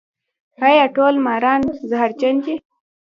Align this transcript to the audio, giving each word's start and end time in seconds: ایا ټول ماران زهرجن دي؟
ایا 0.67 0.85
ټول 0.95 1.15
ماران 1.25 1.61
زهرجن 1.89 2.35
دي؟ 2.45 2.55